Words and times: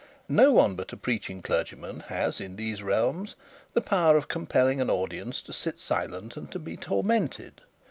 No 0.29 0.51
one 0.51 0.73
but 0.73 0.91
a 0.93 0.97
preaching 0.97 1.43
clergyman 1.43 1.99
has, 2.07 2.41
in 2.41 2.55
these 2.55 2.81
realms, 2.81 3.35
the 3.73 3.81
power 3.81 4.17
of 4.17 4.27
compelling 4.29 4.81
audiences 4.89 5.43
to 5.43 5.53
sit 5.53 5.79
silent, 5.79 6.35
and 6.35 6.51
be 6.65 6.75
tormented. 6.75 7.61